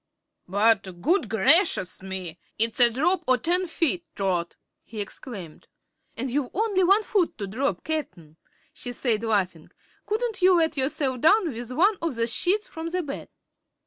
"But 0.47 0.99
good 0.99 1.29
gracious 1.29 2.01
me! 2.01 2.39
It's 2.57 2.79
a 2.79 2.89
drop 2.89 3.23
o' 3.27 3.35
ten 3.37 3.67
feet, 3.67 4.03
Trot," 4.15 4.55
he 4.83 4.99
exclaimed. 4.99 5.67
"And 6.17 6.27
you've 6.31 6.49
only 6.55 6.83
one 6.83 7.03
foot 7.03 7.37
to 7.37 7.45
drop, 7.45 7.83
Cap'n," 7.83 8.37
she 8.73 8.93
said, 8.93 9.23
laughing. 9.23 9.69
"Couldn't 10.07 10.41
you 10.41 10.57
let 10.57 10.75
yourself 10.75 11.21
down 11.21 11.53
with 11.53 11.71
one 11.71 11.97
of 12.01 12.15
the 12.15 12.25
sheets 12.25 12.67
from 12.67 12.87
the 12.87 13.03
bed?" 13.03 13.29